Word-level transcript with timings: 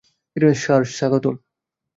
Sir, 0.55 0.81
স্বাগতম। 0.97 1.35